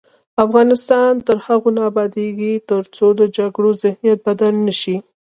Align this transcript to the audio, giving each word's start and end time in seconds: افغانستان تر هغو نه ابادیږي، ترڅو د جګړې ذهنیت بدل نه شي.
افغانستان 0.45 1.11
تر 1.27 1.37
هغو 1.45 1.69
نه 1.77 1.81
ابادیږي، 1.91 2.53
ترڅو 2.69 3.05
د 3.19 3.21
جګړې 3.37 3.71
ذهنیت 3.83 4.19
بدل 4.27 4.53
نه 4.65 4.73
شي. 4.81 4.95